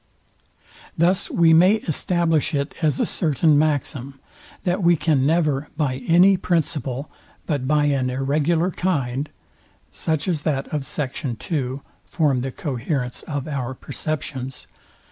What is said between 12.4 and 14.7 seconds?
the coherence of our perceptions.